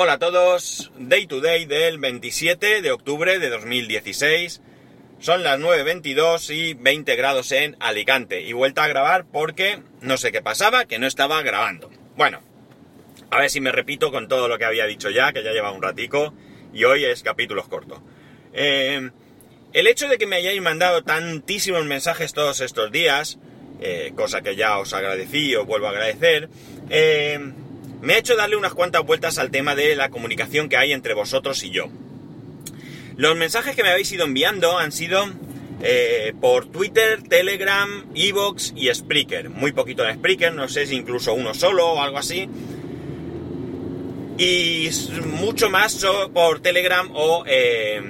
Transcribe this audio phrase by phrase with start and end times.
[0.00, 4.60] Hola a todos, Day to Day del 27 de octubre de 2016.
[5.18, 8.42] Son las 9.22 y 20 grados en Alicante.
[8.42, 11.90] Y vuelta a grabar porque no sé qué pasaba, que no estaba grabando.
[12.16, 12.40] Bueno,
[13.32, 15.72] a ver si me repito con todo lo que había dicho ya, que ya lleva
[15.72, 16.32] un ratico.
[16.72, 17.98] Y hoy es capítulos cortos.
[18.52, 19.10] Eh,
[19.72, 23.40] el hecho de que me hayáis mandado tantísimos mensajes todos estos días,
[23.80, 26.48] eh, cosa que ya os agradecí, os vuelvo a agradecer,
[26.88, 27.52] eh,
[28.00, 31.14] me ha hecho darle unas cuantas vueltas al tema de la comunicación que hay entre
[31.14, 31.88] vosotros y yo.
[33.16, 35.28] Los mensajes que me habéis ido enviando han sido
[35.82, 39.50] eh, por Twitter, Telegram, Evox y Spreaker.
[39.50, 42.48] Muy poquito en Spreaker, no sé si incluso uno solo o algo así.
[44.38, 44.88] Y
[45.26, 48.00] mucho más por Telegram o, eh,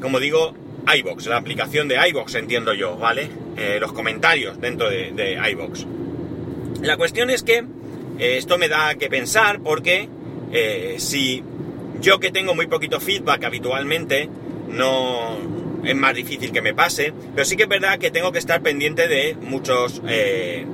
[0.00, 0.54] como digo,
[0.96, 3.28] iBox, la aplicación de iBox, entiendo yo, ¿vale?
[3.56, 5.86] Eh, los comentarios dentro de, de iBox.
[6.82, 7.64] La cuestión es que
[8.22, 10.08] esto me da que pensar porque
[10.52, 11.42] eh, si
[12.00, 14.28] yo que tengo muy poquito feedback habitualmente,
[14.68, 15.36] no
[15.84, 18.62] es más difícil que me pase, pero sí que es verdad que tengo que estar
[18.62, 20.64] pendiente de muchos, eh,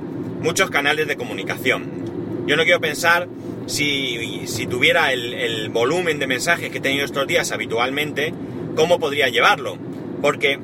[0.41, 2.45] muchos canales de comunicación.
[2.45, 3.27] Yo no quiero pensar
[3.65, 8.33] si, si tuviera el, el, volumen de mensajes que he tenido estos días habitualmente,
[8.75, 9.77] cómo podría llevarlo.
[10.21, 10.59] Porque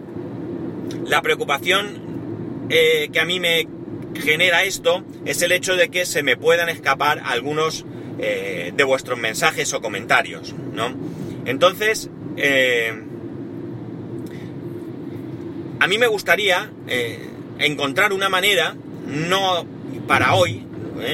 [1.06, 2.06] la preocupación
[2.70, 3.68] eh, que a mí me
[4.16, 7.86] genera esto es el hecho de que se me puedan escapar algunos
[8.18, 10.94] eh, de vuestros mensajes o comentarios, ¿no?
[11.46, 12.94] Entonces, eh,
[15.80, 17.20] a mí me gustaría eh,
[17.60, 19.66] encontrar una manera, no
[20.08, 20.66] para hoy,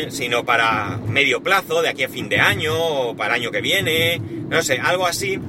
[0.09, 3.61] sino para medio plazo, de aquí a fin de año, o para el año que
[3.61, 5.39] viene, no sé, algo así.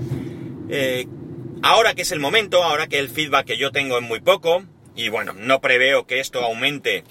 [1.63, 4.65] Ahora que es el momento, ahora que el feedback que yo tengo es muy poco,
[4.97, 7.05] y bueno, no preveo que esto aumente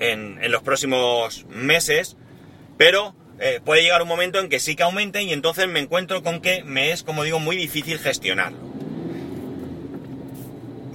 [0.00, 2.16] en, los próximos meses,
[2.76, 6.22] pero eh, puede llegar un momento en que sí que aumente y entonces me encuentro
[6.22, 8.58] con que me es, como digo, muy difícil gestionarlo.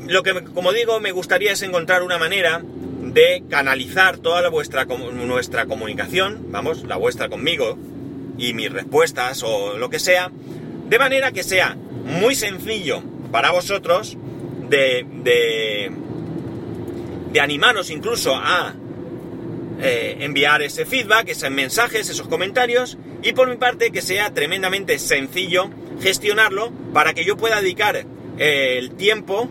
[0.08, 5.66] Lo que, como digo, me gustaría es encontrar una manera de canalizar toda vuestra, nuestra
[5.66, 7.77] comunicación, vamos, la vuestra conmigo,
[8.37, 10.32] y mis respuestas o lo que sea,
[10.89, 13.02] de manera que sea muy sencillo
[13.32, 14.17] para vosotros
[14.70, 15.92] de, de,
[17.32, 18.73] de animaros incluso a
[19.81, 24.97] eh, enviar ese feedback, esos mensajes, esos comentarios y por mi parte que sea tremendamente
[24.99, 25.69] sencillo
[26.02, 28.05] gestionarlo para que yo pueda dedicar
[28.37, 29.49] eh, el tiempo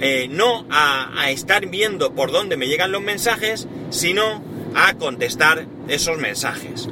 [0.00, 4.42] eh, no a, estar viendo por dónde me llegan los mensajes, sino
[4.74, 6.88] a contestar esos mensajes.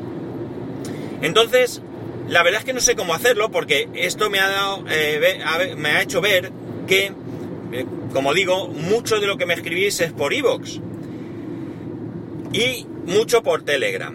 [1.22, 1.82] Entonces,
[2.28, 4.84] la verdad es que no sé cómo hacerlo porque esto me ha dado,
[5.76, 6.52] me ha hecho ver
[6.86, 7.12] que,
[8.12, 10.91] como digo, mucho de lo que me escribís es por iVoox
[12.52, 14.14] y mucho por Telegram.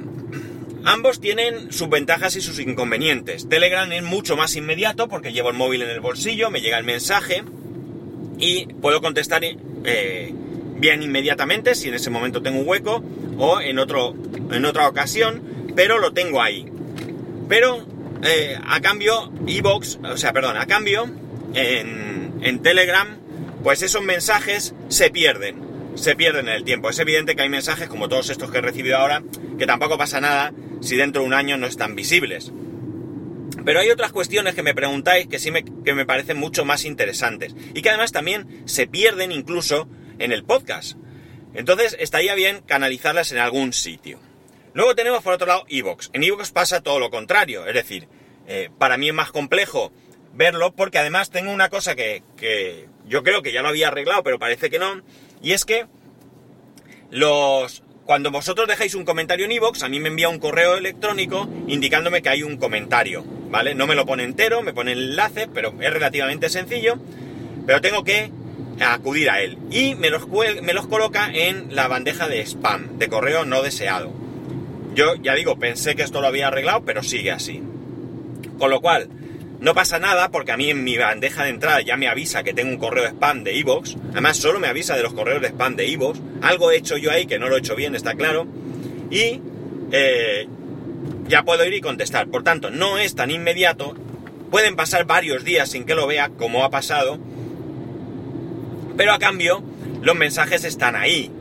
[0.86, 3.50] Ambos tienen sus ventajas y sus inconvenientes.
[3.50, 6.86] Telegram es mucho más inmediato porque llevo el móvil en el bolsillo, me llega el
[6.86, 7.44] mensaje
[8.38, 10.34] y puedo contestar eh,
[10.78, 13.04] bien inmediatamente si en ese momento tengo un hueco
[13.38, 14.16] o en, otro,
[14.52, 15.42] en otra ocasión,
[15.76, 16.66] pero lo tengo ahí.
[17.50, 17.86] Pero
[18.24, 21.10] eh, a cambio, Evox, o sea, perdón, a cambio,
[21.54, 23.18] en, en Telegram,
[23.64, 25.67] pues esos mensajes se pierden
[25.98, 26.90] se pierden en el tiempo.
[26.90, 29.24] Es evidente que hay mensajes como todos estos que he recibido ahora,
[29.58, 32.54] que tampoco pasa nada si dentro de un año no están visibles.
[33.66, 36.86] Pero hay otras cuestiones que me preguntáis que sí me, que me parecen mucho más
[36.86, 40.98] interesantes y que además también se pierden incluso en el podcast.
[41.54, 44.20] Entonces estaría bien canalizarlas en algún sitio.
[44.74, 46.12] Luego tenemos por otro lado Evox.
[46.14, 48.08] En Evox pasa todo lo contrario, es decir,
[48.48, 49.92] eh, para mí es más complejo
[50.34, 54.22] verlo porque además tengo una cosa que, que yo creo que ya lo había arreglado,
[54.24, 55.02] pero parece que no,
[55.42, 55.86] y es que
[57.12, 61.48] los cuando vosotros dejáis un comentario en iVoox, a mí me envía un correo electrónico
[61.68, 63.76] indicándome que hay un comentario, ¿vale?
[63.76, 66.98] No me lo pone entero, me pone el enlace, pero es relativamente sencillo,
[67.66, 68.32] pero tengo que
[68.80, 69.58] acudir a él.
[69.72, 74.14] Y me los, me los coloca en la bandeja de spam, de correo no deseado.
[74.96, 77.62] Yo ya digo, pensé que esto lo había arreglado, pero sigue así.
[78.58, 79.10] Con lo cual,
[79.60, 82.54] no pasa nada porque a mí en mi bandeja de entrada ya me avisa que
[82.54, 83.96] tengo un correo spam de iVoox.
[84.12, 86.20] Además, solo me avisa de los correos de spam de iVoox.
[86.42, 88.48] Algo he hecho yo ahí que no lo he hecho bien, está claro.
[89.10, 89.42] Y
[89.92, 90.48] eh,
[91.28, 92.28] ya puedo ir y contestar.
[92.28, 93.96] Por tanto, no es tan inmediato.
[94.52, 97.18] Pueden pasar varios días sin que lo vea, como ha pasado.
[98.96, 99.64] Pero a cambio,
[100.04, 101.32] los mensajes están ahí.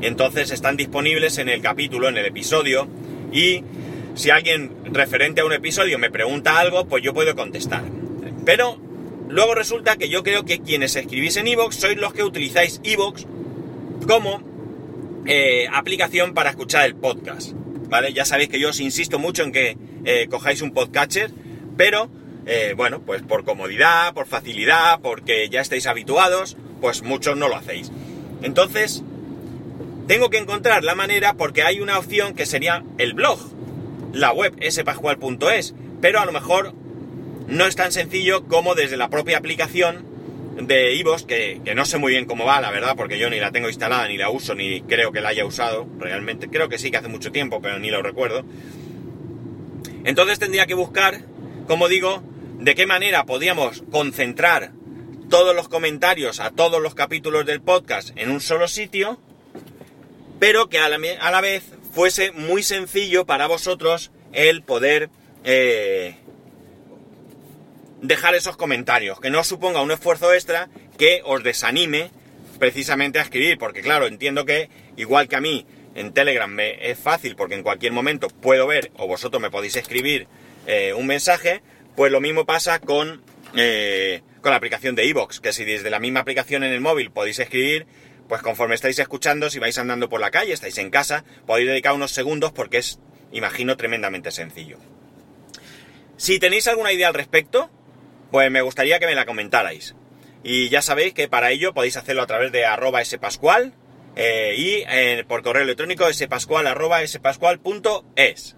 [0.00, 2.88] Entonces están disponibles en el capítulo, en el episodio.
[3.32, 3.64] Y
[4.14, 7.82] si alguien referente a un episodio me pregunta algo, pues yo puedo contestar.
[8.44, 8.78] Pero
[9.28, 13.24] luego resulta que yo creo que quienes escribís en iVoox sois los que utilizáis iVoox
[14.06, 14.42] como
[15.26, 17.52] eh, aplicación para escuchar el podcast.
[17.90, 18.12] ¿vale?
[18.12, 21.30] Ya sabéis que yo os insisto mucho en que eh, cojáis un podcatcher,
[21.76, 22.08] pero
[22.46, 27.56] eh, bueno, pues por comodidad, por facilidad, porque ya estáis habituados, pues muchos no lo
[27.56, 27.90] hacéis.
[28.42, 29.02] Entonces,
[30.06, 33.38] tengo que encontrar la manera porque hay una opción que sería el blog,
[34.12, 36.72] la web spascual.es, pero a lo mejor
[37.48, 40.08] no es tan sencillo como desde la propia aplicación
[40.60, 43.40] de Ivos, que, que, no sé muy bien cómo va, la verdad, porque yo ni
[43.40, 46.48] la tengo instalada, ni la uso, ni creo que la haya usado, realmente.
[46.48, 48.44] Creo que sí que hace mucho tiempo, pero ni lo recuerdo.
[50.04, 51.22] Entonces tendría que buscar,
[51.66, 52.22] como digo,
[52.58, 54.72] de qué manera podíamos concentrar
[55.28, 59.18] todos los comentarios a todos los capítulos del podcast en un solo sitio,
[60.38, 65.10] pero que a la, a la vez fuese muy sencillo para vosotros el poder
[65.44, 66.16] eh,
[68.02, 72.10] dejar esos comentarios, que no suponga un esfuerzo extra que os desanime
[72.58, 76.98] precisamente a escribir, porque claro, entiendo que igual que a mí en Telegram me es
[76.98, 80.28] fácil porque en cualquier momento puedo ver o vosotros me podéis escribir
[80.66, 81.62] eh, un mensaje,
[81.96, 83.22] pues lo mismo pasa con,
[83.56, 87.10] eh, con la aplicación de iVoox, que si desde la misma aplicación en el móvil
[87.10, 87.86] podéis escribir,
[88.30, 91.94] pues conforme estáis escuchando, si vais andando por la calle, estáis en casa, podéis dedicar
[91.94, 93.00] unos segundos porque es,
[93.32, 94.78] imagino, tremendamente sencillo.
[96.16, 97.72] Si tenéis alguna idea al respecto,
[98.30, 99.96] pues me gustaría que me la comentarais.
[100.44, 103.74] Y ya sabéis que para ello podéis hacerlo a través de arroba spascual
[104.14, 108.56] eh, y eh, por correo electrónico spascual arroba spascual.es.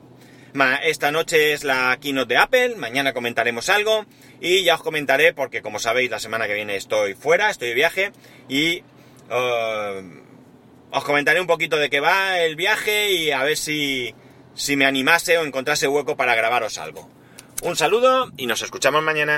[0.83, 4.05] Esta noche es la keynote de Apple, mañana comentaremos algo
[4.39, 7.75] y ya os comentaré porque como sabéis la semana que viene estoy fuera, estoy de
[7.75, 8.13] viaje
[8.51, 8.83] y
[9.32, 14.14] uh, os comentaré un poquito de qué va el viaje y a ver si,
[14.55, 17.08] si me animase o encontrase hueco para grabaros algo.
[17.62, 19.31] Un saludo y nos escuchamos mañana.